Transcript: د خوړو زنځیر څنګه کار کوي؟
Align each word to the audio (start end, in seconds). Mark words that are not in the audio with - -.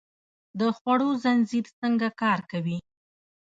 د 0.59 0.61
خوړو 0.77 1.09
زنځیر 1.23 1.65
څنګه 1.79 2.07
کار 2.21 2.39
کوي؟ 2.51 2.77